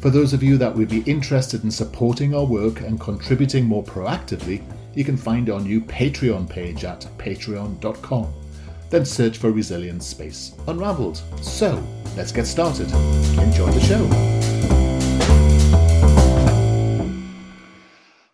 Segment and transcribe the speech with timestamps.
[0.00, 3.84] For those of you that would be interested in supporting our work and contributing more
[3.84, 4.64] proactively,
[4.94, 8.32] you can find our new Patreon page at patreon.com.
[8.88, 11.20] Then search for Resilience Space Unraveled.
[11.42, 12.90] So, let's get started.
[13.40, 14.06] Enjoy the show.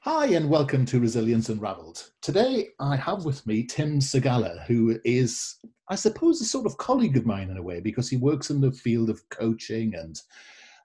[0.03, 2.11] Hi, and welcome to Resilience Unraveled.
[2.23, 5.57] Today, I have with me Tim Segalla, who is,
[5.89, 8.61] I suppose, a sort of colleague of mine in a way, because he works in
[8.61, 10.23] the field of coaching and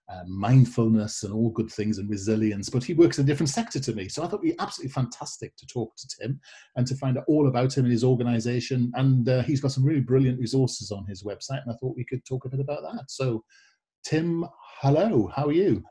[0.10, 3.80] uh, mindfulness and all good things and resilience, but he works in a different sector
[3.80, 4.10] to me.
[4.10, 6.40] So I thought it'd be absolutely fantastic to talk to Tim
[6.76, 8.92] and to find out all about him and his organization.
[8.96, 12.06] And uh, he's got some really brilliant resources on his website, and I thought we
[12.06, 13.06] could talk a bit about that.
[13.10, 13.44] So,
[14.04, 14.46] Tim,
[14.82, 15.84] hello, how are you?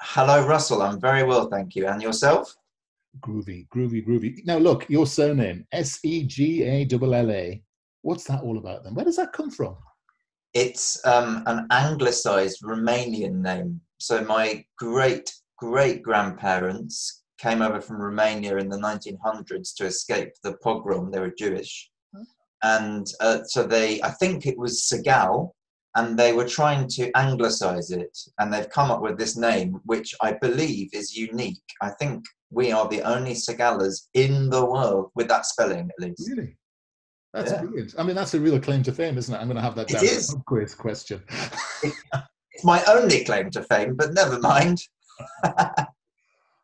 [0.00, 0.82] Hello, Russell.
[0.82, 1.86] I'm very well, thank you.
[1.86, 2.54] And yourself?
[3.20, 4.44] Groovy, groovy, groovy.
[4.46, 7.62] Now, look, your surname, S E G A L L A.
[8.02, 8.94] What's that all about then?
[8.94, 9.76] Where does that come from?
[10.54, 13.80] It's um, an anglicized Romanian name.
[13.98, 20.54] So my great great grandparents came over from Romania in the 1900s to escape the
[20.62, 21.10] pogrom.
[21.10, 21.90] They were Jewish,
[22.62, 25.50] and uh, so they, I think it was Segal,
[25.96, 30.14] and they were trying to anglicize it, and they've come up with this name, which
[30.20, 31.62] I believe is unique.
[31.82, 36.28] I think we are the only Segallas in the world with that spelling, at least.
[36.28, 36.56] Really?
[37.32, 37.60] That's yeah.
[37.60, 37.94] brilliant.
[37.98, 39.38] I mean, that's a real claim to fame, isn't it?
[39.38, 40.36] I'm going to have that down it is.
[40.46, 41.22] quiz question.
[41.82, 44.82] it's my only claim to fame, but never mind.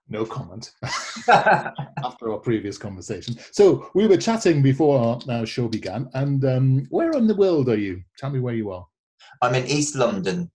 [0.08, 0.72] no comment
[1.28, 3.36] after our previous conversation.
[3.52, 7.78] So we were chatting before our show began, and um, where in the world are
[7.78, 8.02] you?
[8.18, 8.86] Tell me where you are.
[9.42, 10.50] I'm in East London,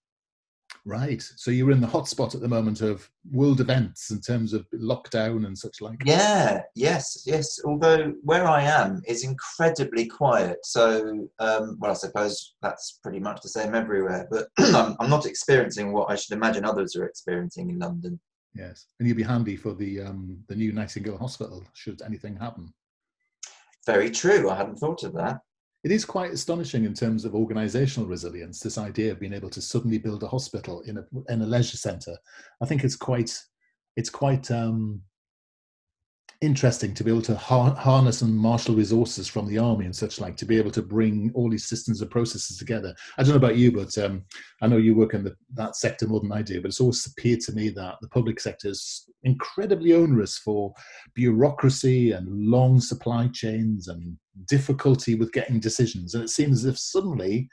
[0.84, 1.22] Right.
[1.36, 5.46] So you're in the hotspot at the moment of world events in terms of lockdown
[5.46, 6.02] and such like.
[6.06, 6.62] Yeah.
[6.76, 7.24] Yes.
[7.26, 7.60] Yes.
[7.64, 10.58] Although where I am is incredibly quiet.
[10.64, 14.28] So, um, well, I suppose that's pretty much the same everywhere.
[14.32, 18.20] But I'm, I'm, not experiencing what I should imagine others are experiencing in London.
[18.56, 22.74] Yes, and you'll be handy for the um, the new Nightingale Hospital should anything happen.
[23.86, 24.50] Very true.
[24.50, 25.42] I hadn't thought of that
[25.84, 29.62] it is quite astonishing in terms of organizational resilience this idea of being able to
[29.62, 32.16] suddenly build a hospital in a in a leisure center.
[32.62, 33.38] I think it's quite
[33.98, 35.02] it's quite um,
[36.42, 40.20] interesting to be able to har- harness and marshal resources from the army and such
[40.20, 42.96] like to be able to bring all these systems and processes together.
[43.18, 44.24] I don't know about you, but um,
[44.62, 46.60] I know you work in the, that sector more than I do.
[46.60, 50.74] But it's always appeared to me that the public sector is incredibly onerous for
[51.14, 56.16] bureaucracy and long supply chains and difficulty with getting decisions.
[56.16, 57.50] And it seems as if suddenly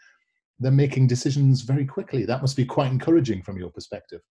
[0.60, 2.25] they're making decisions very quickly.
[2.25, 4.22] That must be quite encouraging from your perspective.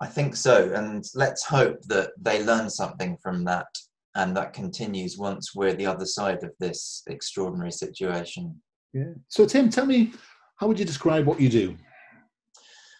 [0.00, 0.72] I think so.
[0.72, 3.66] And let's hope that they learn something from that
[4.14, 8.60] and that continues once we're the other side of this extraordinary situation.
[8.92, 9.12] Yeah.
[9.28, 10.12] So, Tim, tell me,
[10.56, 11.76] how would you describe what you do?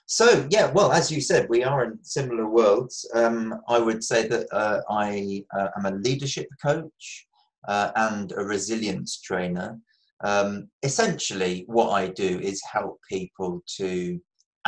[0.07, 3.09] So, yeah, well, as you said, we are in similar worlds.
[3.15, 7.27] Um, I would say that uh, I uh, am a leadership coach
[7.67, 9.79] uh, and a resilience trainer.
[10.25, 14.19] Um, essentially, what I do is help people to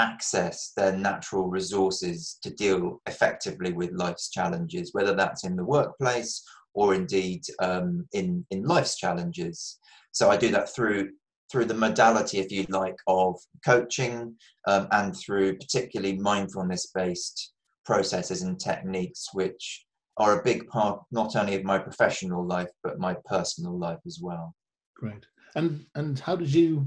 [0.01, 6.43] access their natural resources to deal effectively with life's challenges, whether that's in the workplace
[6.75, 9.79] or indeed um, in, in life's challenges.
[10.13, 11.11] So I do that through
[11.51, 14.37] through the modality, if you like, of coaching
[14.69, 17.55] um, and through particularly mindfulness based
[17.85, 19.85] processes and techniques, which
[20.17, 24.21] are a big part not only of my professional life but my personal life as
[24.23, 24.55] well.
[24.97, 25.27] Great.
[25.57, 26.87] And and how did you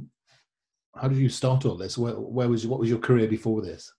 [0.95, 1.97] how did you start all this?
[1.97, 3.91] Where, where was what was your career before this?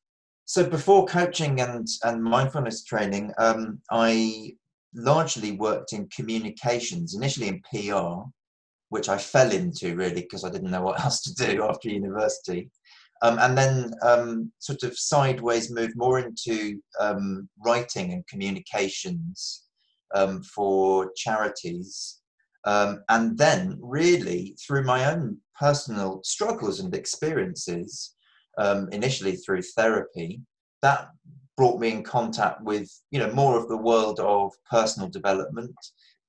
[0.44, 4.54] So before coaching and and mindfulness training, um, I
[4.94, 8.28] largely worked in communications, initially in PR,
[8.90, 12.70] which I fell into really because I didn't know what else to do after university.
[13.22, 19.64] Um, and then um, sort of sideways moved more into um, writing and communications
[20.14, 22.20] um, for charities.
[22.66, 28.14] Um, and then, really, through my own personal struggles and experiences,
[28.58, 30.40] um, initially through therapy,
[30.82, 31.08] that
[31.56, 35.76] brought me in contact with you know more of the world of personal development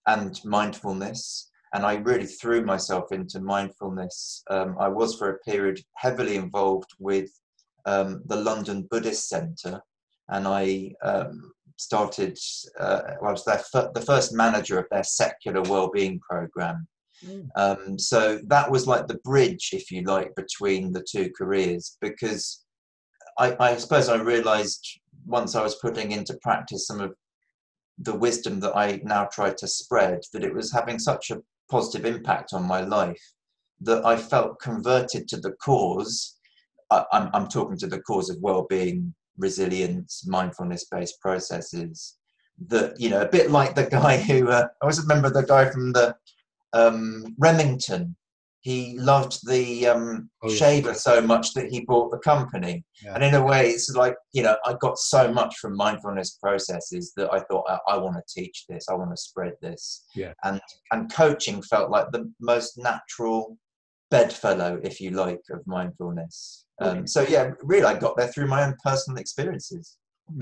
[0.07, 4.43] and mindfulness and I really threw myself into mindfulness.
[4.49, 7.29] Um, I was for a period heavily involved with
[7.85, 9.81] um, the London Buddhist Centre,
[10.29, 12.37] and I um, started.
[12.79, 16.87] Uh, well, I was their f- the first manager of their secular well-being program.
[17.25, 17.99] Mm.
[17.99, 22.65] so that was like the bridge, if you like, between the two careers, because
[23.39, 27.13] I, I suppose I realised once I was putting into practice some of
[27.97, 31.41] the wisdom that I now try to spread that it was having such a
[31.71, 33.21] positive impact on my life
[33.81, 36.37] that I felt converted to the cause.
[36.91, 42.17] I, I'm, I'm talking to the cause of well-being, resilience, mindfulness-based processes.
[42.67, 45.69] That you know, a bit like the guy who uh, I always remember the guy
[45.69, 46.15] from the
[46.73, 48.15] um, Remington
[48.65, 50.55] he loved the um, oh, yeah.
[50.55, 52.83] shaver so much that he bought the company.
[53.03, 53.13] Yeah.
[53.13, 57.13] And in a way, it's like, you know, I got so much from mindfulness processes
[57.15, 60.05] that I thought, I, I want to teach this, I want to spread this.
[60.15, 60.33] Yeah.
[60.43, 60.59] And,
[60.91, 63.55] and coaching felt like the most natural
[64.17, 66.65] bedfellow, if you like, of mindfulness.
[66.81, 69.97] Um, so, yeah, really, I got there through my own personal experiences.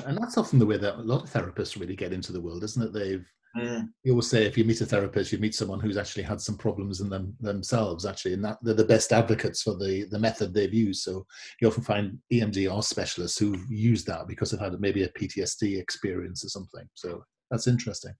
[0.05, 2.63] And that's often the way that a lot of therapists really get into the world,
[2.63, 2.93] isn't it?
[2.93, 3.25] They've
[3.55, 3.89] Mm.
[4.03, 6.57] You always say if you meet a therapist, you meet someone who's actually had some
[6.57, 10.53] problems in them themselves, actually, and that they're the best advocates for the the method
[10.53, 11.03] they've used.
[11.03, 11.25] So
[11.61, 16.43] you often find EMDR specialists who've used that because they've had maybe a PTSD experience
[16.43, 16.87] or something.
[16.95, 18.13] So that's interesting.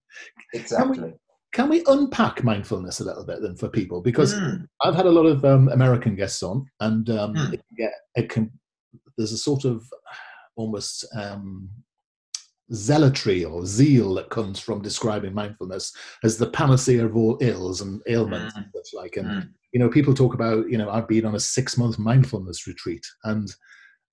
[0.53, 0.95] Exactly.
[0.95, 1.13] Can we,
[1.53, 4.01] can we unpack mindfulness a little bit then for people?
[4.01, 4.67] Because mm.
[4.81, 7.53] I've had a lot of um, American guests on, and um, mm.
[7.53, 8.51] it, yeah, it can.
[9.17, 9.85] There's a sort of
[10.55, 11.69] almost um,
[12.73, 18.01] zealotry or zeal that comes from describing mindfulness as the panacea of all ills and
[18.07, 18.57] ailments mm.
[18.57, 19.17] and such like.
[19.17, 19.49] And mm.
[19.71, 23.05] you know, people talk about, you know, I've been on a six month mindfulness retreat,
[23.25, 23.47] and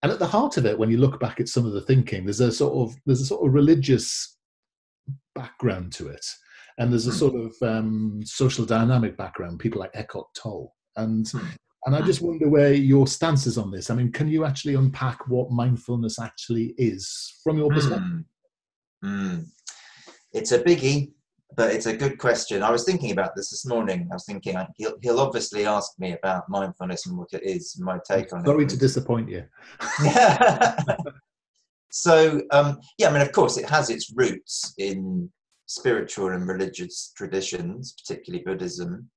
[0.03, 2.25] and at the heart of it, when you look back at some of the thinking,
[2.25, 4.37] there's a sort of there's a sort of religious
[5.35, 6.27] background to it,
[6.79, 7.19] and there's a mm.
[7.19, 9.59] sort of um, social dynamic background.
[9.59, 11.57] People like Eckhart Tolle, and mm.
[11.87, 13.91] and I just wonder where your stance is on this.
[13.91, 18.03] I mean, can you actually unpack what mindfulness actually is from your perspective?
[18.03, 18.25] Mm.
[19.05, 19.47] Mm.
[20.33, 21.13] It's a biggie,
[21.57, 22.63] but it's a good question.
[22.63, 24.09] I was thinking about this this morning.
[24.11, 27.99] I was thinking he'll, he'll obviously ask me about mindfulness and what it is, my
[28.09, 28.47] take on Sorry it.
[28.47, 29.45] Sorry to disappoint you.
[31.91, 35.31] so, um, yeah, I mean, of course, it has its roots in
[35.71, 39.09] spiritual and religious traditions, particularly Buddhism,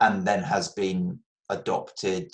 [0.00, 1.20] and then has been
[1.50, 2.28] adopted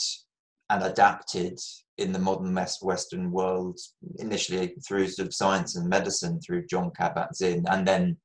[0.71, 1.59] and adapted
[1.99, 3.79] in the modern Western world,
[4.19, 8.17] initially through sort of science and medicine, through Jon Kabat-Zinn, and then,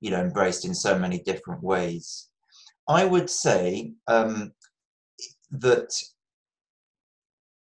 [0.00, 2.28] you know, embraced in so many different ways.
[2.88, 4.52] I would say um,
[5.52, 5.92] that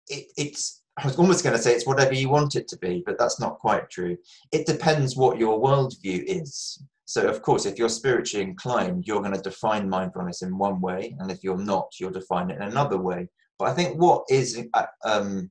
[0.06, 3.02] it, it's, I was almost going to say it's whatever you want it to be,
[3.04, 4.16] but that's not quite true.
[4.50, 6.82] It depends what your worldview is.
[7.04, 11.14] So, of course, if you're spiritually inclined, you're going to define mindfulness in one way,
[11.20, 13.28] and if you're not, you'll define it in another way.
[13.58, 15.50] But I think what is uh, um,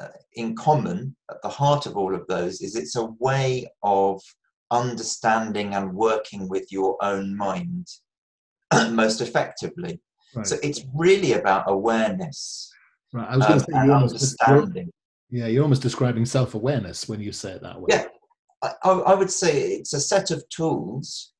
[0.00, 4.20] uh, in common at the heart of all of those is it's a way of
[4.70, 7.86] understanding and working with your own mind
[8.90, 10.00] most effectively.
[10.34, 10.46] Right.
[10.46, 12.69] So it's really about awareness.
[13.12, 13.28] Right.
[13.28, 14.90] I was going to say you understanding.
[15.30, 17.86] Yeah, you're almost describing self-awareness when you say it that way.
[17.90, 18.06] Yeah,
[18.62, 21.32] I, I would say it's a set of tools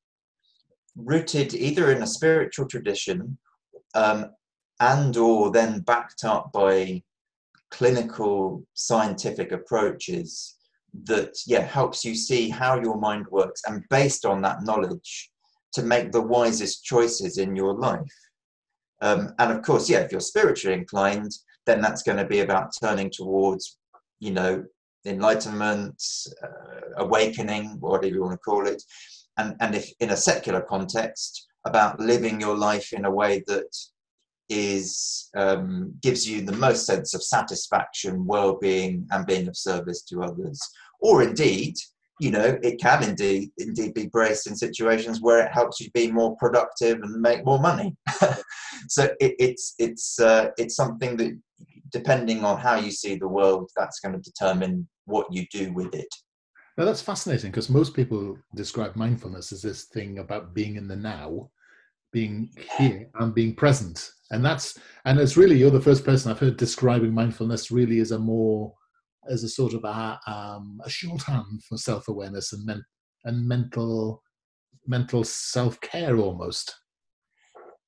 [0.97, 3.39] rooted either in a spiritual tradition
[3.95, 4.27] um,
[4.81, 7.03] and or then backed up by
[7.71, 10.57] clinical scientific approaches
[11.05, 15.31] that yeah helps you see how your mind works and based on that knowledge
[15.73, 18.01] to make the wisest choices in your life
[19.03, 21.31] um, and of course yeah if you're spiritually inclined
[21.67, 23.79] then that's going to be about turning towards
[24.19, 24.65] you know
[25.07, 26.03] enlightenment
[26.43, 28.83] uh, awakening whatever you want to call it
[29.39, 33.75] and and if in a secular context about living your life in a way that
[34.51, 40.23] is um, gives you the most sense of satisfaction, well-being, and being of service to
[40.23, 40.61] others.
[41.01, 41.77] Or indeed,
[42.19, 46.11] you know, it can indeed indeed be braced in situations where it helps you be
[46.11, 47.97] more productive and make more money.
[48.89, 51.39] so it, it's it's uh, it's something that,
[51.93, 55.95] depending on how you see the world, that's going to determine what you do with
[55.95, 56.13] it.
[56.79, 60.97] Now that's fascinating because most people describe mindfulness as this thing about being in the
[60.97, 61.51] now,
[62.13, 66.39] being here and being present and that's and it's really you're the first person I've
[66.39, 68.73] heard describing mindfulness really as a more
[69.29, 72.83] as a sort of a, um, a shorthand for self awareness and men,
[73.25, 74.23] and mental
[74.87, 76.75] mental self care almost.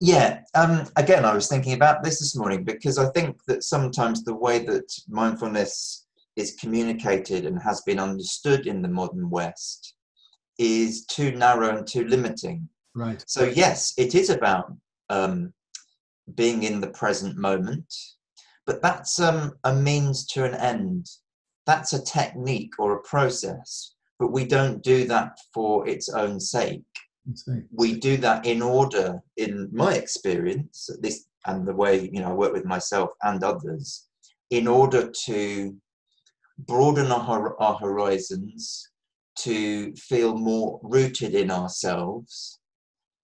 [0.05, 4.25] Yeah, um, again, I was thinking about this this morning because I think that sometimes
[4.25, 9.95] the way that mindfulness is communicated and has been understood in the modern West
[10.59, 12.69] is too narrow and too limiting.
[12.97, 13.23] Right.
[13.29, 14.77] So, yes, it is about
[15.09, 15.53] um,
[16.35, 17.87] being in the present moment,
[18.67, 21.07] but that's um, a means to an end.
[21.65, 26.83] That's a technique or a process, but we don't do that for its own sake
[27.73, 32.33] we do that in order, in my experience, this and the way you know I
[32.33, 34.09] work with myself and others,
[34.51, 35.77] in order to
[36.59, 38.89] broaden our, our horizons,
[39.39, 42.61] to feel more rooted in ourselves,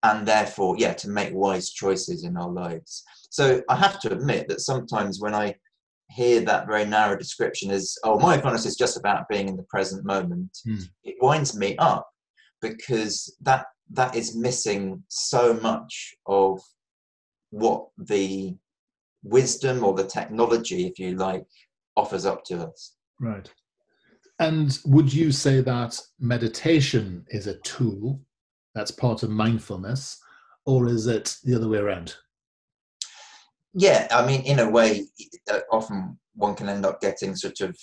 [0.03, 3.05] and therefore, yeah, to make wise choices in our lives.
[3.31, 5.55] So I have to admit that sometimes when I
[6.11, 10.05] hear that very narrow description as, oh, mindfulness is just about being in the present
[10.05, 10.83] moment, mm.
[11.05, 12.09] it winds me up
[12.63, 16.61] because that that is missing so much of
[17.51, 18.57] what the
[19.23, 21.45] wisdom or the technology, if you like,
[21.97, 22.95] offers up to us.
[23.21, 23.51] Right.
[24.39, 28.21] And would you say that meditation is a tool
[28.75, 30.21] that's part of mindfulness,
[30.65, 32.15] or is it the other way around?
[33.75, 35.07] Yeah, I mean, in a way,
[35.51, 37.77] uh, often one can end up getting sort of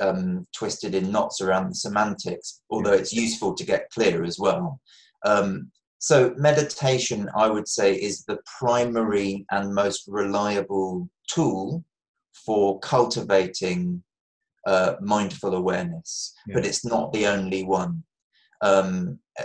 [0.00, 4.80] um, twisted in knots around the semantics, although it's useful to get clear as well.
[5.24, 11.84] Um, so, meditation, I would say, is the primary and most reliable tool
[12.46, 14.02] for cultivating
[14.66, 16.54] uh, mindful awareness, yeah.
[16.54, 18.04] but it's not the only one.
[18.62, 19.44] Um, uh,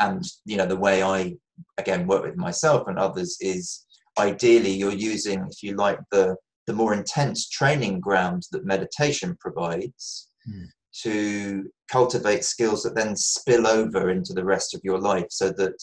[0.00, 1.36] and you know, the way I
[1.78, 3.84] again work with myself and others is
[4.18, 10.30] ideally you're using, if you like, the the more intense training ground that meditation provides.
[10.48, 10.66] Mm
[11.02, 15.74] to cultivate skills that then spill over into the rest of your life so that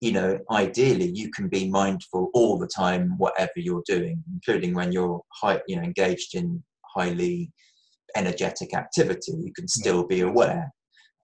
[0.00, 4.90] you know ideally you can be mindful all the time whatever you're doing including when
[4.92, 6.62] you're high, you know engaged in
[6.94, 7.50] highly
[8.16, 10.72] energetic activity you can still be aware.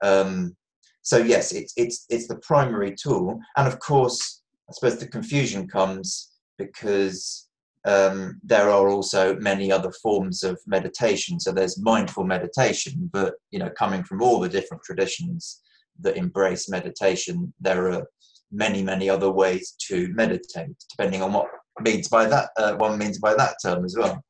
[0.02, 0.56] Um,
[1.02, 3.40] so yes it's it's it's the primary tool.
[3.56, 7.45] And of course i suppose the confusion comes because
[7.86, 11.38] um, there are also many other forms of meditation.
[11.38, 15.62] So there's mindful meditation, but you know, coming from all the different traditions
[16.00, 18.06] that embrace meditation, there are
[18.50, 21.46] many, many other ways to meditate, depending on what
[21.80, 24.22] means by that uh, one means by that term as well.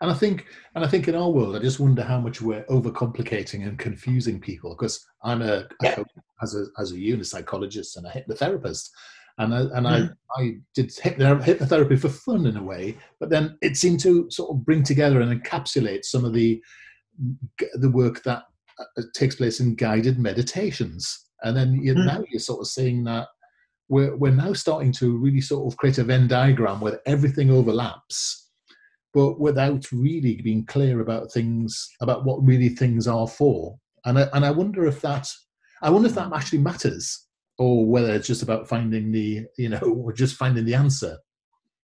[0.00, 2.64] And I think, and I think in our world, I just wonder how much we're
[2.64, 4.70] overcomplicating and confusing people.
[4.70, 6.02] Because I'm a, yeah.
[6.42, 8.90] as a as a psychologist and a hypnotherapist,
[9.38, 10.14] and I, and mm.
[10.36, 14.50] I, I did hypnotherapy for fun in a way, but then it seemed to sort
[14.50, 16.62] of bring together and encapsulate some of the
[17.74, 18.44] the work that
[18.78, 21.26] uh, takes place in guided meditations.
[21.42, 22.06] And then you, mm.
[22.06, 23.28] now you're sort of seeing that
[23.88, 28.50] we're we're now starting to really sort of create a Venn diagram where everything overlaps,
[29.14, 33.78] but without really being clear about things about what really things are for.
[34.04, 35.28] And I, and I wonder if that
[35.80, 37.27] I wonder if that actually matters
[37.58, 41.18] or whether it's just about finding the you know or just finding the answer.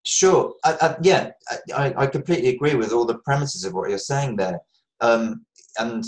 [0.05, 0.53] Sure.
[0.65, 1.31] I, I, yeah
[1.73, 4.59] I, I, completely agree with all the premises of what you're saying there.
[4.99, 5.45] Um,
[5.79, 6.03] and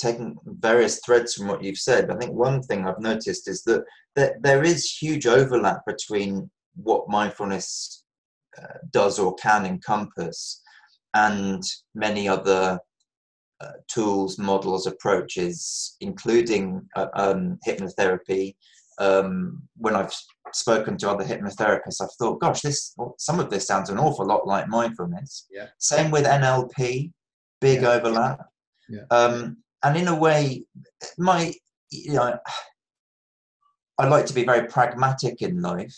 [0.00, 3.84] taking various threads from what you've said i think one thing i've noticed is that
[4.16, 8.04] there, there is huge overlap between what mindfulness
[8.60, 10.62] uh, does or can encompass
[11.14, 11.62] and
[11.94, 12.78] many other
[13.88, 18.56] tools, models, approaches, including uh, um, hypnotherapy.
[18.98, 20.12] Um, when I've
[20.52, 24.46] spoken to other hypnotherapists, I've thought, gosh, this some of this sounds an awful lot
[24.46, 25.46] like mindfulness.
[25.50, 25.66] Yeah.
[25.78, 27.12] Same with NLP,
[27.60, 27.88] big yeah.
[27.88, 28.46] overlap.
[28.88, 29.04] Yeah.
[29.10, 30.64] Um, and in a way,
[31.18, 31.52] my
[31.90, 32.38] you know,
[33.98, 35.94] I like to be very pragmatic in life.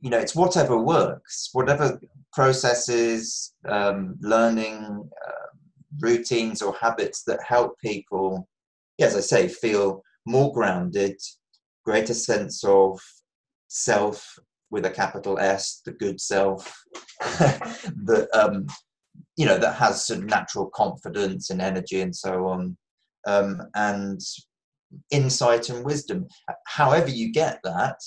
[0.00, 2.00] You know, it's whatever works, whatever
[2.32, 5.56] processes, um, learning, uh,
[6.00, 8.48] routines or habits that help people,
[9.00, 11.18] as I say, feel more grounded,
[11.84, 13.00] greater sense of
[13.68, 14.38] self
[14.70, 16.82] with a capital S, the good self,
[17.20, 18.66] that um,
[19.36, 22.76] you know that has some natural confidence and energy and so on,
[23.26, 24.20] um, and
[25.10, 26.26] insight and wisdom.
[26.66, 27.98] However you get that,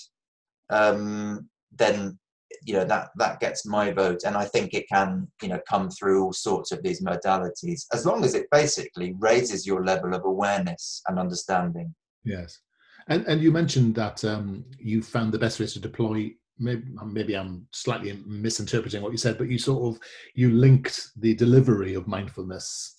[0.70, 2.20] um, then
[2.64, 4.22] you know that that gets my vote.
[4.26, 8.06] And i think it can you know come through all sorts of these modalities as
[8.06, 11.94] long as it basically raises your level of awareness and understanding.
[12.24, 12.60] Yes.
[13.08, 17.36] And and you mentioned that um, you found the best ways to deploy maybe, maybe
[17.36, 20.02] i'm slightly misinterpreting what you said but you sort of
[20.36, 22.96] you linked the delivery of mindfulness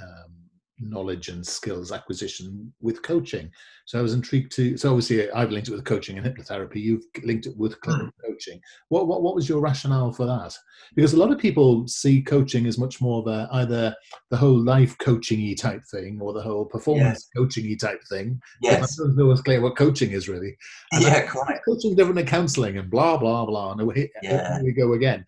[0.00, 0.43] um,
[0.80, 3.50] knowledge and skills acquisition with coaching.
[3.86, 4.76] So I was intrigued to.
[4.76, 6.76] So obviously, I've linked it with coaching and hypnotherapy.
[6.76, 8.26] You've linked it with clinical mm.
[8.26, 8.60] coaching.
[8.88, 10.56] What, what what was your rationale for that?
[10.94, 13.94] Because a lot of people see coaching as much more of a either
[14.30, 17.28] the whole life coaching type thing or the whole performance yes.
[17.36, 18.40] coaching type thing.
[18.62, 20.56] Yes, know what's clear what coaching is really.
[20.92, 21.60] And yeah, quite.
[21.66, 23.72] Coaching different than counselling and blah blah blah.
[23.72, 24.56] And here, yeah.
[24.56, 25.24] here we go again.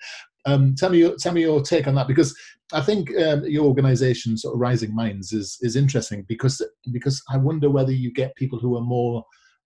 [0.47, 2.35] Um, tell me your tell me your take on that because
[2.73, 6.63] I think um, your organisation, sort of Rising Minds, is is interesting because
[6.93, 9.25] because I wonder whether you get people who are more,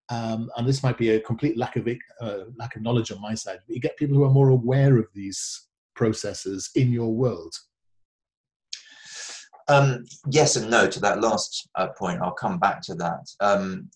[0.08, 1.87] um, and this might be a complete lack of
[2.20, 4.99] uh, lack of knowledge on my side, but you get people who are more aware
[4.99, 7.54] of these processes in your world.
[9.68, 12.20] Um, yes and no to that last uh, point.
[12.20, 13.28] I'll come back to that.
[13.40, 13.88] Um,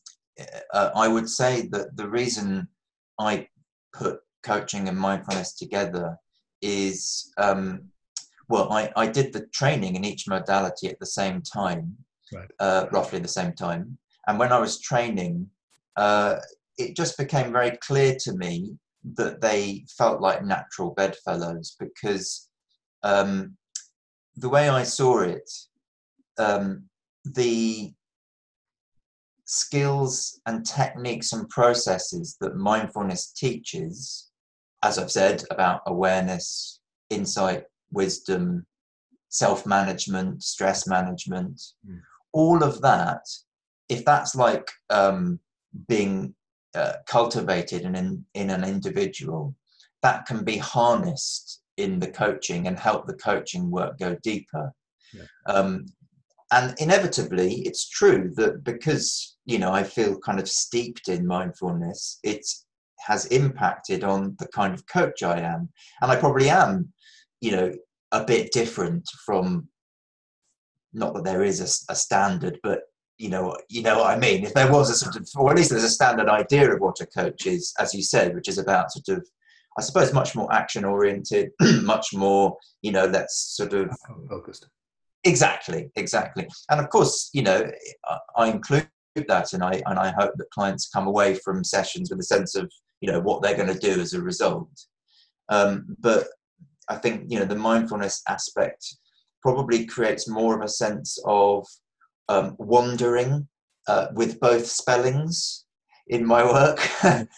[0.72, 2.68] uh, I would say that the reason
[3.18, 3.48] I
[3.92, 6.16] put coaching and mindfulness together
[6.64, 7.90] is um,
[8.48, 11.96] well, I, I did the training in each modality at the same time,
[12.32, 12.50] right.
[12.60, 13.98] uh, roughly the same time.
[14.26, 15.48] And when I was training,
[15.96, 16.36] uh,
[16.78, 18.76] it just became very clear to me
[19.14, 22.48] that they felt like natural bedfellows because
[23.02, 23.56] um,
[24.36, 25.50] the way I saw it,
[26.38, 26.84] um,
[27.24, 27.92] the
[29.44, 34.30] skills and techniques and processes that mindfulness teaches,
[34.84, 38.66] as I've said about awareness, insight, wisdom,
[39.30, 42.00] self management, stress management, mm.
[42.32, 43.26] all of that,
[43.88, 45.40] if that's like um,
[45.88, 46.34] being
[46.74, 49.54] uh, cultivated in, in, in an individual,
[50.02, 54.70] that can be harnessed in the coaching and help the coaching work go deeper.
[55.14, 55.22] Yeah.
[55.46, 55.86] Um,
[56.52, 62.18] and inevitably, it's true that because you know I feel kind of steeped in mindfulness,
[62.22, 62.44] it
[63.06, 65.68] has impacted on the kind of coach I am,
[66.00, 66.92] and I probably am
[67.40, 67.72] you know
[68.12, 69.68] a bit different from
[70.92, 72.82] not that there is a, a, standard but
[73.18, 74.44] you know you know what i mean?
[74.44, 77.00] If there was a sort of or at least there's a standard idea of what
[77.00, 79.26] a coach is as you said which is about sort of
[79.78, 81.50] i suppose much more action oriented
[81.82, 83.90] much more you know let's sort of
[84.28, 84.66] focused.
[85.24, 86.46] Exactly exactly.
[86.70, 87.70] And of course you know
[88.06, 88.88] I, I include
[89.28, 92.56] that and i and i hope that clients come away from sessions with a sense
[92.56, 92.70] of
[93.04, 94.70] you know what they're going to do as a result
[95.50, 96.26] um, but
[96.88, 98.96] I think you know the mindfulness aspect
[99.42, 101.66] probably creates more of a sense of
[102.28, 103.46] um, wandering
[103.86, 105.66] uh, with both spellings
[106.08, 107.28] in my work and,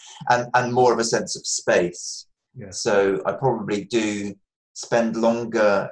[0.53, 2.27] and more of a sense of space.
[2.55, 2.71] Yeah.
[2.71, 4.33] So I probably do
[4.73, 5.89] spend longer,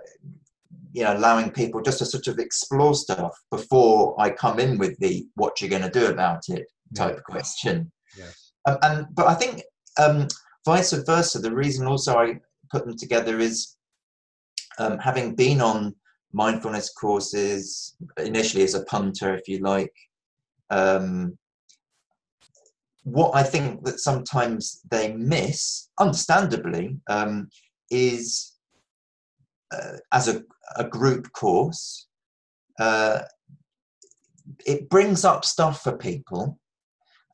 [0.93, 4.97] you know, allowing people just to sort of explore stuff before I come in with
[4.99, 7.33] the "what you're going to do about it" type yeah.
[7.33, 7.91] question.
[8.17, 8.31] Yeah.
[8.65, 9.61] Um, and but I think
[9.99, 10.27] um,
[10.65, 11.39] vice versa.
[11.39, 12.39] The reason also I
[12.71, 13.75] put them together is
[14.77, 15.95] um, having been on
[16.33, 19.93] mindfulness courses initially as a punter, if you like.
[20.69, 21.37] Um,
[23.03, 27.49] what I think that sometimes they miss, understandably, um,
[27.91, 28.53] is
[29.71, 30.43] uh, as a,
[30.75, 32.07] a, group course,
[32.79, 33.21] uh,
[34.65, 36.59] it brings up stuff for people.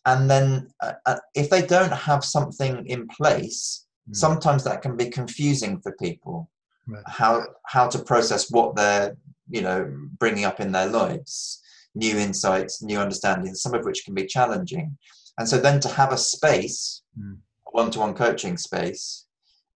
[0.06, 4.16] And then uh, uh if they don't have something in place, Mm.
[4.16, 6.50] sometimes that can be confusing for people
[6.88, 7.04] right.
[7.06, 9.16] how how to process what they're
[9.50, 11.62] you know bringing up in their lives
[11.94, 14.98] new insights new understandings some of which can be challenging
[15.38, 17.38] and so then to have a space mm.
[17.72, 19.28] one-to-one coaching space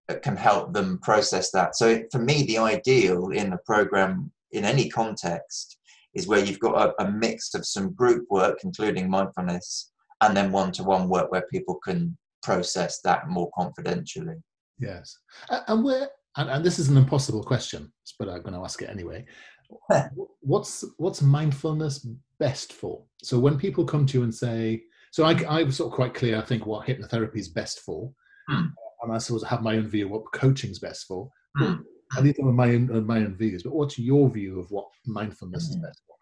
[0.08, 4.66] that can help them process that so for me the ideal in a program in
[4.66, 5.78] any context
[6.16, 10.52] is where you've got a, a mix of some group work including mindfulness and then
[10.52, 14.36] one-to-one work where people can process that more confidentially.
[14.80, 15.18] Yes,
[15.50, 18.90] and where and, and this is an impossible question, but I'm going to ask it
[18.90, 19.26] anyway.
[20.42, 22.08] what's what's mindfulness
[22.40, 23.04] best for?
[23.24, 26.38] So when people come to you and say, so I, I'm sort of quite clear.
[26.38, 28.12] I think what hypnotherapy is best for,
[28.50, 28.70] mm.
[29.04, 31.30] and I suppose I have my own view of what coaching's best for.
[31.58, 31.82] Mm.
[32.16, 33.64] And these are my own my own views.
[33.64, 35.70] But what's your view of what mindfulness mm.
[35.70, 35.82] is hmm.
[35.84, 36.15] best for?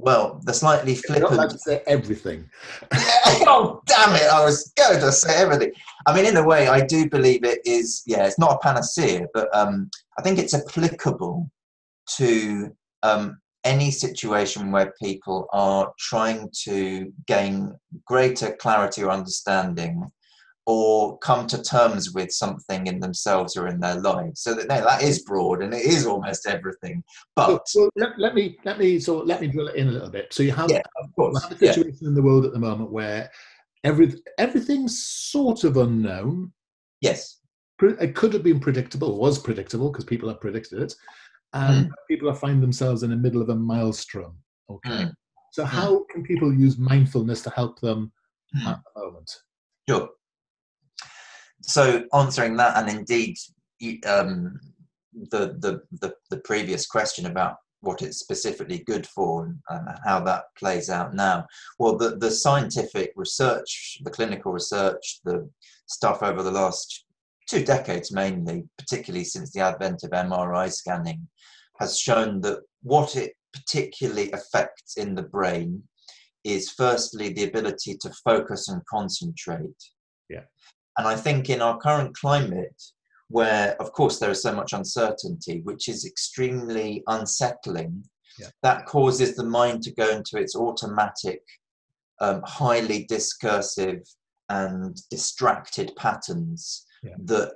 [0.00, 1.34] Well, the slightly flippant.
[1.34, 2.48] Like to say everything.
[2.94, 4.22] oh, damn it!
[4.22, 5.72] I was going to say everything.
[6.06, 8.02] I mean, in a way, I do believe it is.
[8.06, 11.50] Yeah, it's not a panacea, but um, I think it's applicable
[12.16, 17.74] to um, any situation where people are trying to gain
[18.06, 20.10] greater clarity or understanding
[20.66, 24.42] or come to terms with something in themselves or in their lives.
[24.42, 27.02] So that no, that is broad and it is almost everything.
[27.34, 29.92] But so, so let, let, me let me so let me drill it in a
[29.92, 30.32] little bit.
[30.32, 31.42] So you have, yeah, of course.
[31.42, 32.08] have a situation yeah.
[32.08, 33.30] in the world at the moment where
[33.84, 36.52] every everything's sort of unknown.
[37.00, 37.38] Yes.
[37.82, 40.94] It could have been predictable, was predictable because people have predicted it.
[41.54, 41.92] and mm.
[42.08, 44.36] people find themselves in the middle of a maelstrom.
[44.68, 44.90] Okay.
[44.90, 45.14] Mm.
[45.52, 48.12] So, how can people use mindfulness to help them
[48.54, 48.66] mm.
[48.66, 49.34] at the moment?
[49.88, 50.10] Sure.
[51.62, 53.36] So, answering that, and indeed,
[54.06, 54.58] um,
[55.12, 60.20] the, the, the the previous question about what it's specifically good for and, and, how
[60.20, 61.46] that plays out now.
[61.78, 65.48] Well, the, the scientific research, the clinical research, the
[65.86, 67.06] stuff over the last
[67.48, 71.26] two decades mainly, particularly since the advent of MRI scanning,
[71.80, 75.82] has shown that what it particularly affects in the brain
[76.44, 79.84] is firstly the ability to focus and concentrate.
[80.28, 80.44] Yeah.
[81.00, 82.78] And I think in our current climate,
[83.28, 88.04] where of course there is so much uncertainty, which is extremely unsettling,
[88.38, 88.48] yeah.
[88.62, 91.40] that causes the mind to go into its automatic,
[92.20, 94.02] um, highly discursive
[94.50, 97.14] and distracted patterns yeah.
[97.24, 97.54] that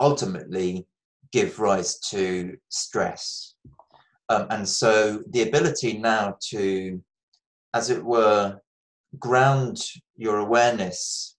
[0.00, 0.86] ultimately
[1.30, 3.54] give rise to stress.
[4.30, 7.02] Um, and so the ability now to,
[7.74, 8.58] as it were,
[9.18, 9.84] ground
[10.16, 11.36] your awareness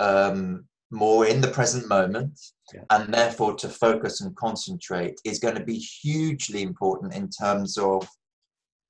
[0.00, 2.38] um, more in the present moment
[2.72, 2.82] yeah.
[2.90, 8.08] and therefore to focus and concentrate is going to be hugely important in terms of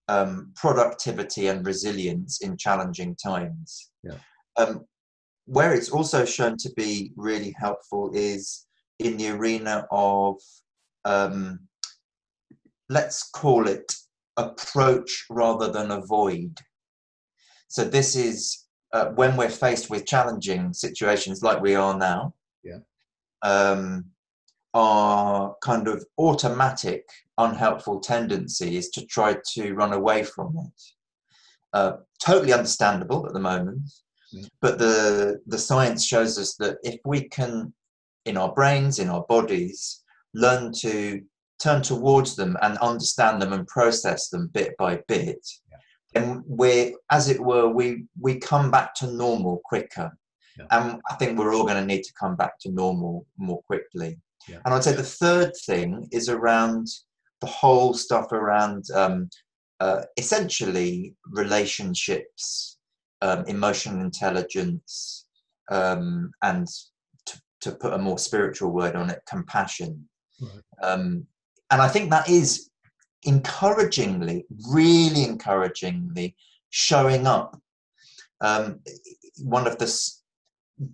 [0.08, 3.90] um, productivity and resilience in challenging times.
[4.02, 4.18] Yeah.
[4.56, 4.84] Um,
[5.46, 8.66] where it's also shown to be really helpful is
[8.98, 10.36] in the arena of
[11.04, 11.60] um,
[12.88, 13.94] let's call it
[14.36, 16.58] approach rather than avoid.
[17.68, 18.65] So this is
[18.96, 22.32] uh, when we're faced with challenging situations like we are now.
[22.64, 22.78] Yeah.
[23.42, 24.06] Um,
[24.72, 27.04] our kind of automatic
[27.36, 30.82] unhelpful tendency is to try to run away from it.
[31.74, 33.82] Uh, totally understandable at the moment,
[34.32, 34.48] yeah.
[34.62, 37.74] but the the science shows us that if we can,
[38.24, 41.20] in our brains, in our bodies, learn to
[41.62, 45.46] turn towards them and understand them and process them bit by bit,
[46.16, 46.22] yeah.
[46.22, 50.16] and we, as it were, we we come back to normal quicker.
[50.58, 50.66] Yeah.
[50.70, 54.18] And I think we're all going to need to come back to normal more quickly.
[54.48, 54.58] Yeah.
[54.64, 56.86] And I'd say the third thing is around
[57.40, 59.28] the whole stuff around um,
[59.80, 62.78] uh, essentially relationships,
[63.22, 65.26] um, emotional intelligence,
[65.70, 66.66] um, and
[67.26, 70.08] to, to, put a more spiritual word on it, compassion.
[70.40, 70.62] Right.
[70.82, 71.26] Um,
[71.70, 72.70] and I think that is
[73.26, 76.36] encouragingly, really encouragingly
[76.70, 77.60] showing up.
[78.40, 78.80] Um,
[79.42, 80.12] one of the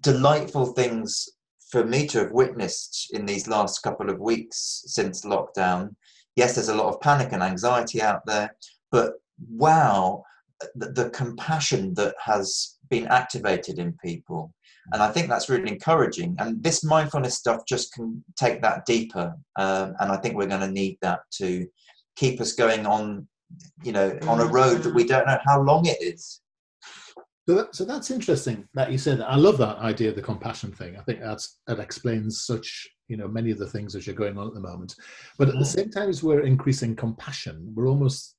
[0.00, 1.28] delightful things
[1.70, 5.94] for me to have witnessed in these last couple of weeks since lockdown.
[6.36, 8.54] Yes, there's a lot of panic and anxiety out there,
[8.90, 9.14] but
[9.50, 10.22] wow,
[10.74, 14.52] the, the compassion that has been activated in people
[14.90, 16.34] and I think that's really encouraging.
[16.38, 19.34] And this mindfulness stuff just can take that deeper.
[19.56, 21.66] Um, and I think we're going to need that to
[22.16, 23.26] keep us going on,
[23.82, 26.40] you know, on a road that we don't know how long it is.
[27.48, 29.18] So, that, so that's interesting that you said.
[29.18, 29.30] That.
[29.30, 30.96] I love that idea of the compassion thing.
[30.96, 34.38] I think that's that explains such you know many of the things that are going
[34.38, 34.94] on at the moment.
[35.38, 35.66] But at the mm.
[35.66, 38.36] same time as we're increasing compassion, we're almost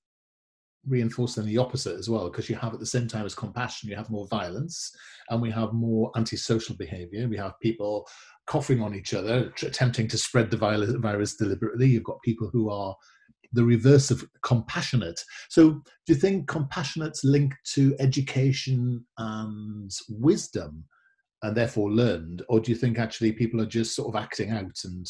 [0.87, 3.95] reinforcing the opposite as well because you have at the same time as compassion you
[3.95, 4.91] have more violence
[5.29, 8.05] and we have more antisocial behavior we have people
[8.47, 12.93] coughing on each other attempting to spread the virus deliberately you've got people who are
[13.53, 20.83] the reverse of compassionate so do you think compassionate's linked to education and wisdom
[21.43, 24.77] and therefore learned or do you think actually people are just sort of acting out
[24.83, 25.07] and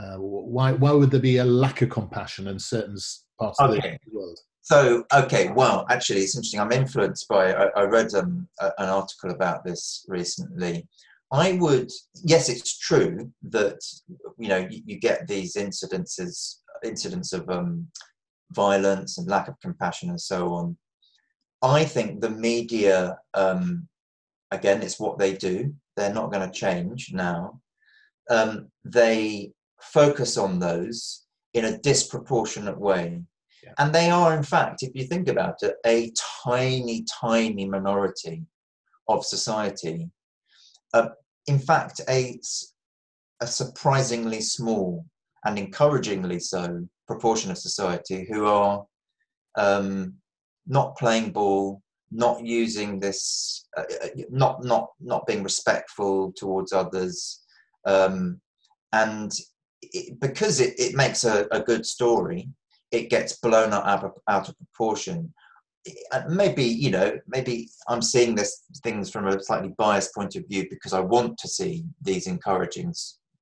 [0.00, 2.96] uh, why why would there be a lack of compassion in certain
[3.38, 3.76] parts okay.
[3.76, 6.60] of the world so, okay, well, actually, it's interesting.
[6.60, 10.86] I'm influenced by, I, I read um, a, an article about this recently.
[11.32, 11.90] I would,
[12.22, 13.80] yes, it's true that,
[14.36, 17.88] you know, you, you get these incidences, incidents of um,
[18.52, 20.76] violence and lack of compassion and so on.
[21.62, 23.88] I think the media, um,
[24.50, 25.74] again, it's what they do.
[25.96, 27.60] They're not going to change now.
[28.30, 33.22] Um, they focus on those in a disproportionate way.
[33.78, 36.12] And they are, in fact, if you think about it, a
[36.44, 38.44] tiny, tiny minority
[39.08, 40.08] of society.
[40.94, 41.08] Uh,
[41.46, 42.40] in fact, a,
[43.40, 45.04] a surprisingly small
[45.48, 48.84] and encouragingly so proportion of society who are
[49.56, 50.12] um,
[50.66, 51.80] not playing ball,
[52.10, 57.40] not using this, uh, uh not not not being respectful towards others,
[57.86, 58.40] um,
[58.92, 59.32] and
[59.80, 62.50] it, because it, it makes a, a good story,
[62.92, 65.32] it gets blown out of, out of proportion.
[66.28, 70.66] Maybe you know, maybe I'm seeing this things from a slightly biased point of view
[70.68, 72.92] because I want to see these encouraging,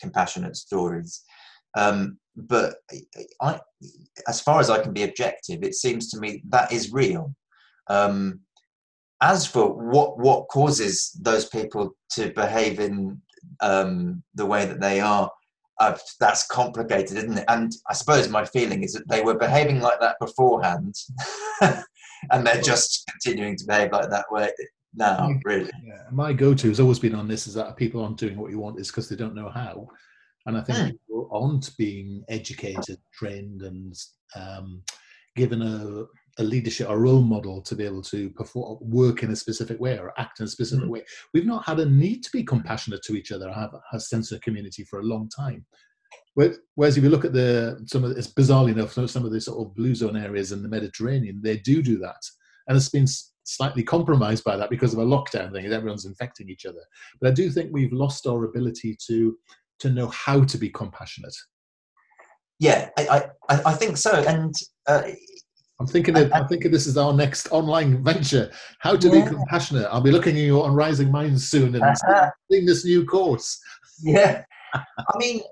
[0.01, 1.25] compassionate stories.
[1.77, 2.77] Um, but
[3.41, 3.61] I,
[4.29, 7.35] as far as I can be objective, it seems to me that is real.
[7.89, 8.41] Um,
[9.23, 13.21] as for what what causes those people to behave in
[13.61, 15.31] um, the way that they are,
[15.81, 17.45] uh, that's complicated, isn't it?
[17.49, 20.95] And I suppose my feeling is that they were behaving like that beforehand,
[21.61, 24.51] and they're just continuing to behave like that way
[24.95, 25.31] now.
[25.45, 26.03] Really, yeah.
[26.11, 28.81] My go-to has always been on this: is that people aren't doing what you want
[28.81, 29.89] is because they don't know how.
[30.47, 30.91] And I think mm.
[30.93, 33.95] people aren't being educated, trained, and
[34.35, 34.83] um,
[35.35, 36.05] given a,
[36.41, 39.99] a, leadership, a role model to be able to perform, work in a specific way
[39.99, 40.91] or act in a specific mm.
[40.91, 41.05] way.
[41.35, 44.41] We've not had a need to be compassionate to each other, have a sense of
[44.41, 45.67] community for a long time.
[46.35, 49.67] Whereas if you look at the some of it's bizarrely enough, some of the sort
[49.67, 52.23] of blue zone areas in the Mediterranean, they do do that,
[52.69, 53.07] and it's been
[53.45, 56.83] slightly compromised by that because of a lockdown thing, everyone's infecting each other.
[57.21, 59.39] But I do think we've lost our ability to
[59.81, 61.35] to know how to be compassionate.
[62.59, 64.55] Yeah, I I, I think so, and.
[64.87, 65.03] Uh,
[65.79, 66.15] I'm thinking.
[66.15, 68.51] That, I, am thinking this is our next online venture.
[68.79, 69.25] How to yeah.
[69.25, 69.87] be compassionate.
[69.91, 72.31] I'll be looking at you on Rising Minds soon and uh-huh.
[72.51, 73.61] seeing this new course.
[74.03, 74.43] Yeah,
[74.75, 75.43] I mean,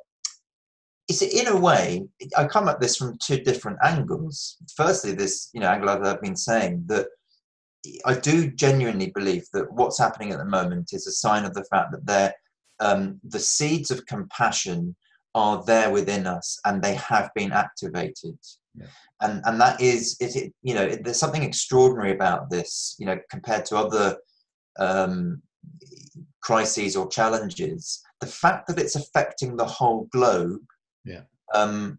[1.08, 2.06] it's in a way.
[2.37, 4.56] I come at this from two different angles.
[4.76, 7.08] Firstly, this you know angle I've been saying that
[8.06, 11.64] I do genuinely believe that what's happening at the moment is a sign of the
[11.64, 12.32] fact that there
[12.80, 14.96] um, the seeds of compassion
[15.34, 18.38] are there within us and they have been activated.
[18.74, 18.87] Yeah.
[19.20, 23.06] And, and that is, it, it you know, it, there's something extraordinary about this, you
[23.06, 24.16] know, compared to other
[24.78, 25.42] um,
[26.40, 28.02] crises or challenges.
[28.20, 30.62] The fact that it's affecting the whole globe
[31.04, 31.22] yeah.
[31.52, 31.98] um,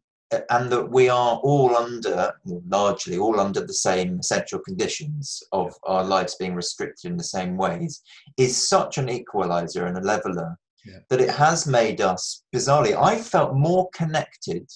[0.49, 2.33] and that we are all under,
[2.67, 7.57] largely all under the same essential conditions of our lives being restricted in the same
[7.57, 8.01] ways,
[8.38, 11.00] is such an equalizer and a leveler yeah.
[11.10, 14.69] that it has made us, bizarrely, I felt more connected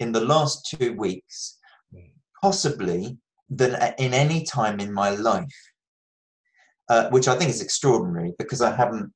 [0.00, 1.58] in the last two weeks,
[1.94, 2.10] mm.
[2.42, 3.18] possibly,
[3.50, 5.46] than in any time in my life.
[6.90, 9.12] Uh, which I think is extraordinary because I haven't,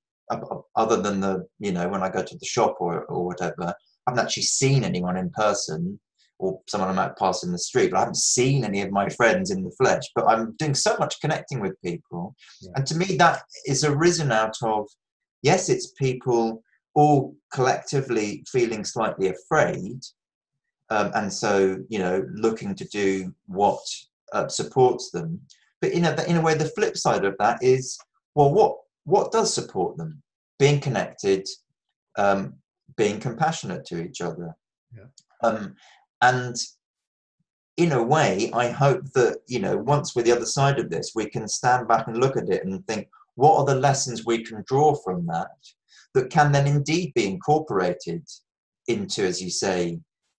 [0.76, 4.10] other than the, you know, when I go to the shop or, or whatever, I
[4.10, 5.98] haven't actually seen anyone in person
[6.38, 9.08] or someone I might pass in the street, but I haven't seen any of my
[9.08, 10.02] friends in the flesh.
[10.14, 12.34] But I'm doing so much connecting with people.
[12.60, 12.72] Yeah.
[12.76, 14.86] And to me, that is arisen out of
[15.42, 16.62] yes, it's people
[16.94, 20.00] all collectively feeling slightly afraid,
[20.90, 23.80] um, and so you know looking to do what
[24.32, 25.40] uh, supports them.
[25.80, 27.98] But in a in a way, the flip side of that is
[28.34, 30.22] well, what what does support them?
[30.58, 31.46] Being connected,
[32.16, 32.54] um,
[32.96, 34.54] being compassionate to each other,
[34.96, 35.06] yeah.
[35.42, 35.74] um,
[36.20, 36.56] and
[37.76, 41.12] in a way, I hope that you know once we're the other side of this,
[41.14, 44.44] we can stand back and look at it and think, what are the lessons we
[44.44, 45.50] can draw from that
[46.14, 48.26] that can then indeed be incorporated
[48.88, 49.98] into, as you say,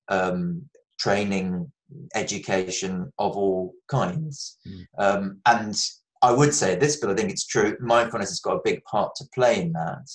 [0.10, 1.72] um, training,
[2.16, 4.58] education of all kinds.
[4.68, 4.86] Mm.
[4.98, 5.76] Um, and
[6.22, 7.76] I would say this, but I think it's true.
[7.80, 10.08] Mindfulness has got a big part to play in that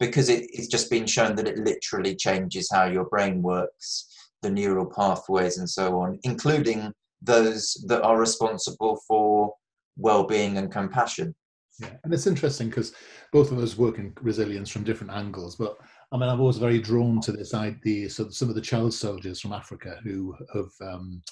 [0.00, 4.08] because it, it's just been shown that it literally changes how your brain works,
[4.42, 9.54] the neural pathways, and so on, including those that are responsible for
[9.96, 11.34] well-being and compassion.
[11.80, 12.94] Yeah, and it's interesting because
[13.32, 15.56] both of us work in resilience from different angles.
[15.56, 15.76] But
[16.12, 18.08] I mean, I'm always very drawn to this idea.
[18.10, 21.22] So some of the child soldiers from Africa who have, um,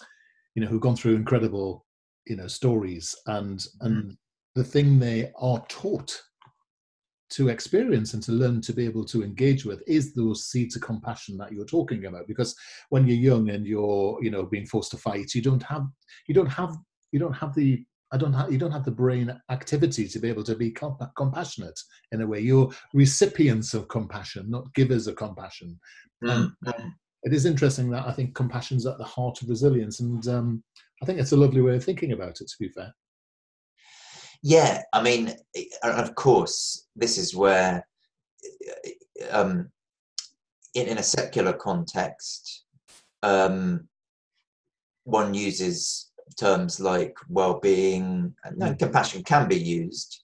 [0.54, 1.86] you know, who've gone through incredible,
[2.26, 4.16] you know, stories, and and
[4.56, 6.20] the thing they are taught
[7.30, 10.82] to experience and to learn to be able to engage with is those seeds of
[10.82, 12.54] compassion that you're talking about because
[12.90, 15.86] when you're young and you're you know being forced to fight you don't have
[16.28, 16.76] you don't have
[17.10, 20.28] you don't have the I don't have, you don't have the brain activity to be
[20.28, 21.78] able to be comp- compassionate
[22.12, 22.40] in a way.
[22.40, 25.80] You're recipients of compassion, not givers of compassion.
[26.22, 26.68] Mm-hmm.
[26.68, 30.26] Um, it is interesting that I think compassion is at the heart of resilience, and
[30.28, 30.62] um,
[31.02, 32.48] I think it's a lovely way of thinking about it.
[32.48, 32.92] To be fair.
[34.42, 35.34] Yeah, I mean,
[35.84, 37.86] of course, this is where,
[39.30, 39.70] um,
[40.74, 42.64] in, in a secular context,
[43.22, 43.88] um,
[45.04, 50.22] one uses terms like well-being and, and compassion can be used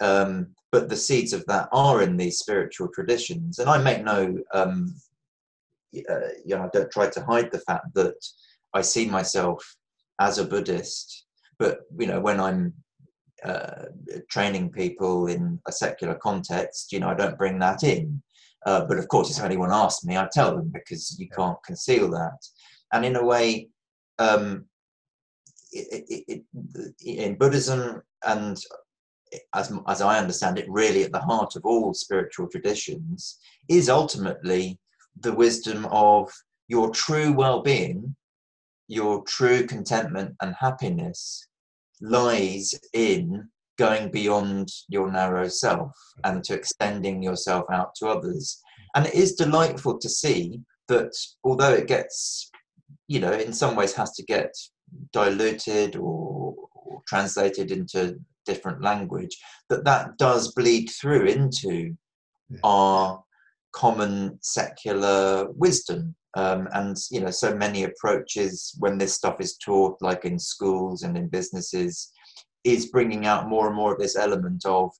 [0.00, 3.58] um, but the seeds of that are in these spiritual traditions.
[3.58, 4.94] And i make no um,
[6.08, 8.14] uh, you know i don't try to hide the fact that
[8.74, 9.76] i see myself
[10.20, 11.26] as a buddhist
[11.58, 12.72] but you know when i'm
[13.44, 13.86] uh,
[14.28, 18.22] training people in a secular context you know i don't bring that in.
[18.66, 22.10] Uh, but of course if anyone asks me i tell them because you can't conceal
[22.10, 22.38] that.
[22.92, 23.68] And in a way
[24.18, 24.66] um,
[25.72, 26.42] it, it,
[27.04, 28.58] in Buddhism and
[29.54, 34.78] as, as I understand it, really at the heart of all spiritual traditions is ultimately
[35.20, 36.30] the wisdom of
[36.68, 38.14] your true well-being
[38.90, 41.46] your true contentment and happiness
[42.00, 45.92] lies in going beyond your narrow self
[46.24, 48.60] and to extending yourself out to others.
[48.96, 51.12] And it is delightful to see that
[51.44, 52.50] although it gets
[53.06, 54.52] you know in some ways has to get
[55.12, 59.36] diluted or, or translated into different language
[59.68, 61.94] that that does bleed through into
[62.48, 62.58] yeah.
[62.64, 63.22] our
[63.72, 69.96] common secular wisdom um, and you know so many approaches when this stuff is taught
[70.00, 72.12] like in schools and in businesses
[72.64, 74.90] is bringing out more and more of this element of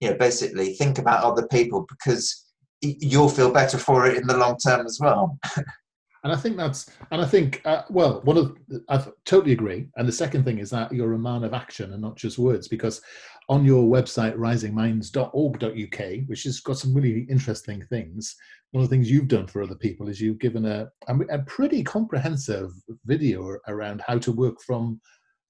[0.00, 2.46] you know basically think about other people because
[2.80, 5.38] you'll feel better for it in the long term as well
[6.24, 8.56] and i think that's and i think uh, well one of
[8.88, 9.88] i totally agree.
[9.96, 12.68] And the second thing is that you're a man of action and not just words
[12.68, 13.00] because
[13.48, 18.36] on your website risingminds.org.uk which has got some really interesting things
[18.72, 21.82] one of the things you've done for other people is you've given a, a pretty
[21.82, 22.70] comprehensive
[23.06, 25.00] video around how to work from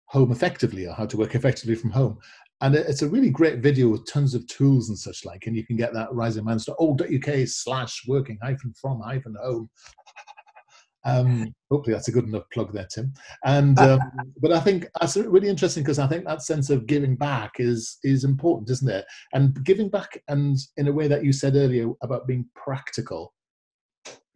[0.07, 2.19] home effectively or how to work effectively from home.
[2.61, 5.65] And it's a really great video with tons of tools and such like and you
[5.65, 9.71] can get that risingminds.org.uk slash working hyphen from hyphen home
[11.05, 13.13] um, hopefully, that's a good enough plug there, Tim.
[13.45, 14.01] And um,
[14.41, 17.99] but I think that's really interesting because I think that sense of giving back is
[18.05, 19.05] is important, isn't it?
[19.33, 23.35] And giving back, and in a way that you said earlier about being practical,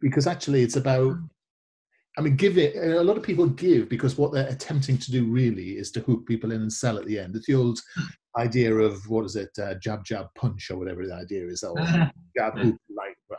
[0.01, 1.15] because actually it's about.
[2.15, 2.75] I mean, give it.
[2.75, 6.27] A lot of people give because what they're attempting to do really is to hook
[6.27, 7.35] people in and sell at the end.
[7.35, 7.79] It's the old
[8.37, 11.75] idea of what is it, uh, jab, jab, punch, or whatever the idea is, or
[12.37, 12.75] jab, hook,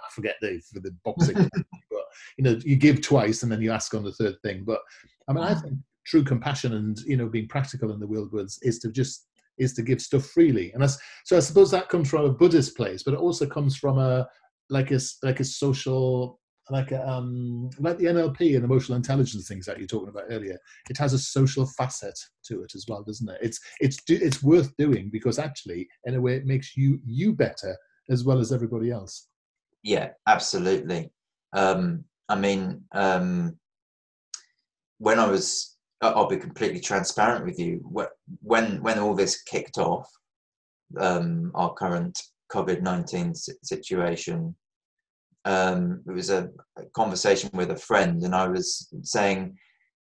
[0.06, 1.36] I forget the for the boxing
[1.90, 2.04] but
[2.36, 4.64] you know you give twice and then you ask on the third thing.
[4.64, 4.80] But
[5.28, 5.74] i mean i think
[6.06, 9.72] true compassion and you know being practical in the world goods is to just is
[9.74, 10.72] to give stuff freely.
[10.72, 13.76] And that's so i suppose that comes from a buddhist place but it also comes
[13.76, 14.26] from a
[14.70, 16.40] like a like a social
[16.70, 20.58] like a, um like the nlp and emotional intelligence things that you're talking about earlier.
[20.88, 23.38] It has a social facet to it as well doesn't it?
[23.42, 27.76] It's it's it's worth doing because actually in a way it makes you you better
[28.10, 29.28] as well as everybody else
[29.84, 31.10] yeah absolutely
[31.52, 33.58] um I mean, um,
[34.98, 37.80] when I was, I'll be completely transparent with you.
[38.42, 40.08] When when all this kicked off,
[40.98, 42.20] um, our current
[42.52, 44.54] COVID nineteen situation,
[45.44, 49.56] um, it was a, a conversation with a friend, and I was saying,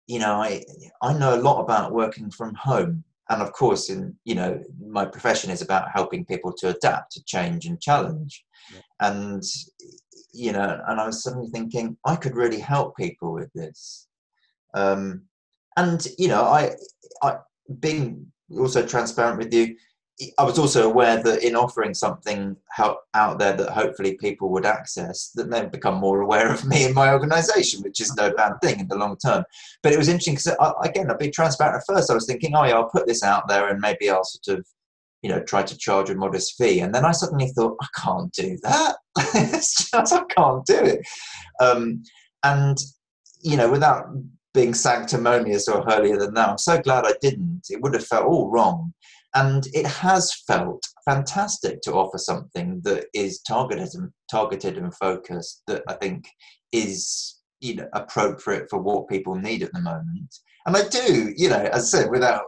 [0.07, 0.63] you know, I
[1.03, 5.05] I know a lot about working from home, and of course, in you know, my
[5.05, 8.81] profession is about helping people to adapt to change and challenge, yeah.
[9.01, 9.43] and
[10.33, 14.09] you know, and I was suddenly thinking I could really help people with this.
[14.75, 15.23] Um,
[15.77, 16.73] and you know, I,
[17.23, 17.37] I
[17.81, 19.77] being also transparent with you,
[20.39, 25.31] I was also aware that in offering something out there that hopefully people would access,
[25.35, 28.81] that they'd become more aware of me and my organisation, which is no bad thing
[28.81, 29.43] in the long term.
[29.83, 31.77] But it was interesting because again, I'll be transparent.
[31.77, 34.25] At first, I was thinking, oh yeah, I'll put this out there and maybe I'll
[34.25, 34.67] sort of
[35.23, 36.81] you know, try to charge a modest fee.
[36.81, 38.97] And then I suddenly thought, I can't do that.
[39.35, 41.01] it's just, I can't do it.
[41.61, 42.03] Um,
[42.43, 42.77] and,
[43.41, 44.07] you know, without
[44.53, 47.63] being sanctimonious or holier than thou, I'm so glad I didn't.
[47.71, 48.93] It would have felt all wrong.
[49.35, 55.63] And it has felt fantastic to offer something that is targeted and targeted and focused
[55.67, 56.27] that I think
[56.73, 60.35] is you know appropriate for what people need at the moment.
[60.67, 62.45] And I do, you know, as I said, without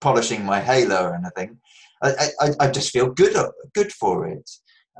[0.00, 1.58] polishing my halo or anything,
[2.02, 3.36] I, I, I just feel good
[3.74, 4.48] good for it.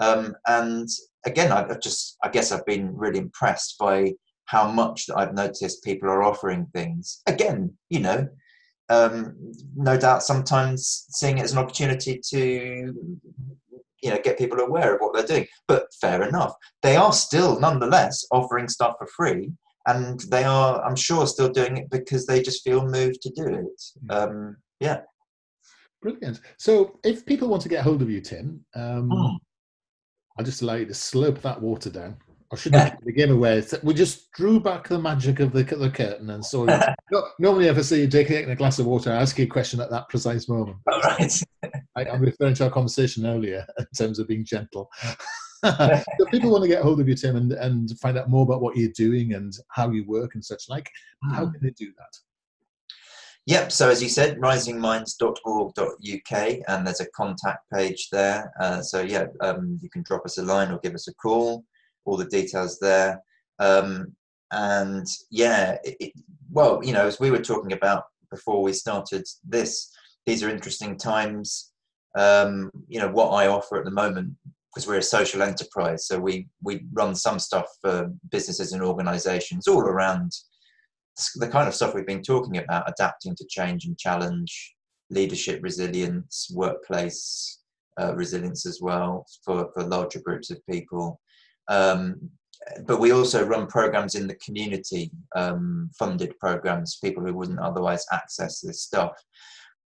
[0.00, 0.88] Um, and
[1.26, 4.14] again, I've just I guess I've been really impressed by
[4.46, 7.22] how much that I've noticed people are offering things.
[7.26, 8.26] Again, you know,
[8.90, 9.36] um,
[9.76, 12.94] no doubt sometimes seeing it as an opportunity to
[14.02, 15.46] you know get people aware of what they're doing.
[15.68, 19.52] But fair enough, they are still nonetheless offering stuff for free.
[19.86, 23.46] And they are, I'm sure, still doing it because they just feel moved to do
[23.46, 23.82] it.
[24.02, 24.10] Hmm.
[24.10, 25.00] Um, yeah.
[26.02, 26.40] Brilliant.
[26.58, 29.38] So, if people want to get hold of you, Tim, um, oh.
[30.38, 32.18] I'll just allow you to slurp that water down.
[32.50, 32.96] Or should yeah.
[33.00, 33.62] I begin away?
[33.84, 36.78] We just drew back the magic of the, the curtain and saw you.
[37.12, 39.80] no, normally, ever see you taking a glass of water, I ask you a question
[39.80, 40.78] at that precise moment.
[40.92, 41.32] All right.
[41.96, 44.90] I, am referring to our conversation earlier in terms of being gentle.
[45.64, 48.62] so people want to get hold of you, Tim, and, and find out more about
[48.62, 50.90] what you're doing and how you work and such like.
[51.30, 51.52] How hmm.
[51.52, 52.18] can they do that?
[53.46, 58.52] Yep, so as you said, risingminds.org.uk, and there's a contact page there.
[58.60, 61.64] Uh, so, yeah, um, you can drop us a line or give us a call,
[62.04, 63.20] all the details there.
[63.58, 64.14] Um,
[64.52, 66.12] and yeah, it, it,
[66.50, 69.92] well, you know, as we were talking about before we started this,
[70.26, 71.72] these are interesting times.
[72.16, 74.34] Um, you know, what I offer at the moment
[74.72, 76.06] because we're a social enterprise.
[76.06, 80.32] So we we run some stuff for businesses and organisations all around
[81.36, 84.74] the kind of stuff we've been talking about: adapting to change and challenge,
[85.10, 87.60] leadership resilience, workplace
[88.00, 91.20] uh, resilience as well for for larger groups of people.
[91.70, 92.30] Um,
[92.86, 98.04] but we also run programs in the community, um, funded programs, people who wouldn't otherwise
[98.12, 99.12] access this stuff.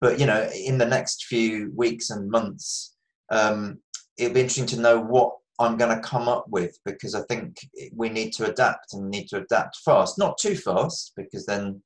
[0.01, 2.95] But you know, in the next few weeks and months,
[3.31, 3.79] um,
[4.17, 7.57] it'll be interesting to know what I'm going to come up with because I think
[7.93, 11.81] we need to adapt and need to adapt fast, not too fast because then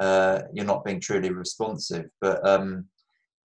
[0.00, 2.06] uh, you're not being truly responsive.
[2.20, 2.86] But um,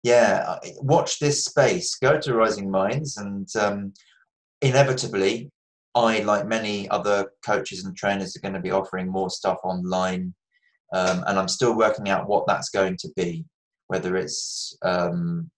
[0.04, 3.94] yeah, watch this space, go to Rising Minds, and um,
[4.62, 5.52] inevitably
[5.96, 10.34] I, like many other coaches and trainers, are going to be offering more stuff online.
[10.94, 13.46] Um, and I'm still working out what that's going to be,
[13.88, 15.50] whether it's, um,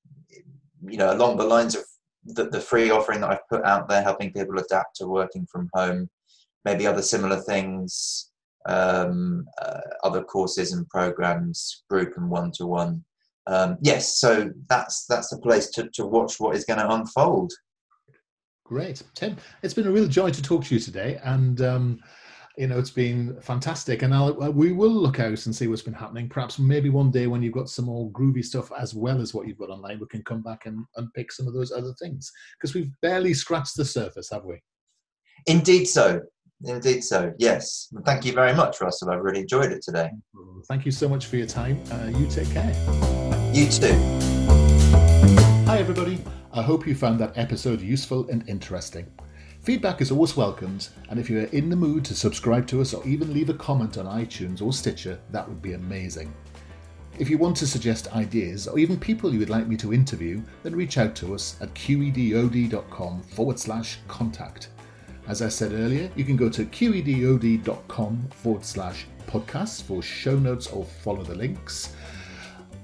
[0.88, 1.84] you know, along the lines of
[2.24, 5.70] the, the free offering that I've put out there, helping people adapt to working from
[5.74, 6.10] home,
[6.66, 8.32] maybe other similar things,
[8.68, 13.04] um, uh, other courses and programs, group and one to one.
[13.82, 17.52] Yes, so that's that's the place to, to watch what is going to unfold.
[18.68, 19.38] Great, Tim.
[19.63, 22.01] It's been a real joy to talk to you today, and um,
[22.57, 24.01] you know it's been fantastic.
[24.01, 26.28] And I'll, uh, we will look out and see what's been happening.
[26.28, 29.47] Perhaps maybe one day when you've got some more groovy stuff as well as what
[29.47, 32.76] you've got online, we can come back and unpick some of those other things because
[32.76, 34.61] we've barely scratched the surface, have we?
[35.45, 36.20] Indeed, so.
[36.65, 37.32] Indeed, so.
[37.38, 37.88] Yes.
[38.03, 39.11] thank you very much, Russell.
[39.11, 40.09] I've really enjoyed it today.
[40.68, 41.82] Thank you so much for your time.
[41.89, 42.74] Uh, you take care.
[43.53, 43.93] You too.
[45.68, 46.22] Hi, everybody.
[46.58, 49.05] I hope you found that episode useful and interesting.
[49.62, 52.95] Feedback is always welcomed, and if you are in the mood to subscribe to us
[52.95, 56.34] or even leave a comment on iTunes or Stitcher, that would be amazing.
[57.20, 60.41] If you want to suggest ideas or even people you would like me to interview,
[60.64, 64.70] then reach out to us at qedod.com forward slash contact.
[65.28, 70.66] As I said earlier, you can go to qedod.com forward slash podcasts for show notes
[70.66, 71.95] or follow the links.